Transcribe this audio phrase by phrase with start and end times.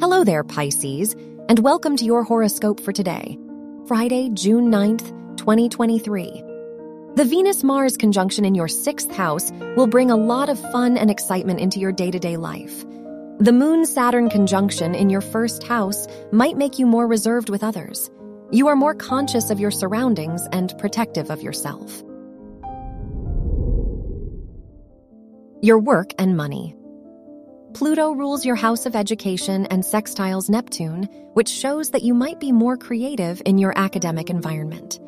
[0.00, 1.14] Hello there, Pisces,
[1.48, 3.36] and welcome to your horoscope for today,
[3.88, 5.08] Friday, June 9th,
[5.38, 6.44] 2023.
[7.16, 11.10] The Venus Mars conjunction in your sixth house will bring a lot of fun and
[11.10, 12.84] excitement into your day to day life.
[13.40, 18.08] The Moon Saturn conjunction in your first house might make you more reserved with others.
[18.52, 22.04] You are more conscious of your surroundings and protective of yourself.
[25.60, 26.76] Your work and money.
[27.74, 31.04] Pluto rules your house of education and sextiles Neptune,
[31.34, 34.98] which shows that you might be more creative in your academic environment.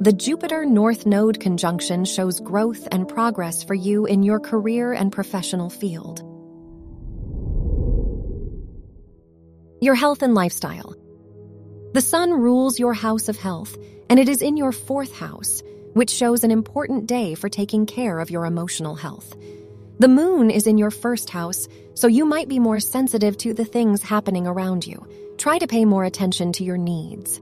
[0.00, 5.12] The Jupiter North Node conjunction shows growth and progress for you in your career and
[5.12, 6.20] professional field.
[9.80, 10.96] Your health and lifestyle.
[11.92, 13.76] The Sun rules your house of health,
[14.08, 15.62] and it is in your fourth house,
[15.92, 19.36] which shows an important day for taking care of your emotional health.
[20.00, 23.64] The moon is in your first house, so you might be more sensitive to the
[23.64, 25.06] things happening around you.
[25.38, 27.40] Try to pay more attention to your needs.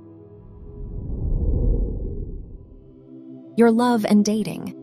[3.56, 4.78] Your love and dating.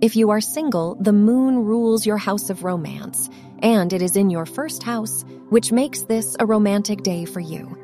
[0.00, 3.30] If you are single, the moon rules your house of romance,
[3.60, 7.78] and it is in your first house, which makes this a romantic day for you.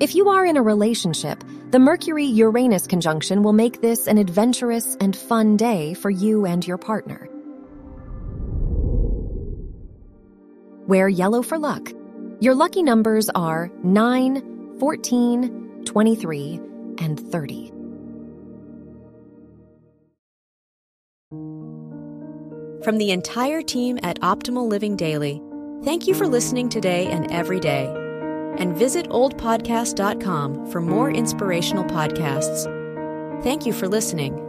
[0.00, 4.96] If you are in a relationship, the Mercury Uranus conjunction will make this an adventurous
[5.00, 7.26] and fun day for you and your partner.
[10.88, 11.92] Wear yellow for luck.
[12.40, 16.60] Your lucky numbers are 9, 14, 23,
[16.98, 17.72] and 30.
[22.82, 25.42] From the entire team at Optimal Living Daily,
[25.84, 27.92] thank you for listening today and every day.
[28.56, 32.64] And visit oldpodcast.com for more inspirational podcasts.
[33.42, 34.47] Thank you for listening.